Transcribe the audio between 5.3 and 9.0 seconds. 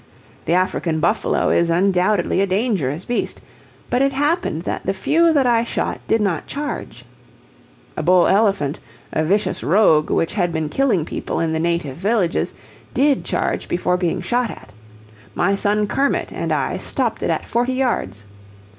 that I shot did not charge. A bull elephant,